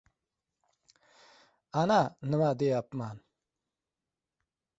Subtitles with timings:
[1.81, 1.99] Ana,
[2.29, 3.15] nima deyapman!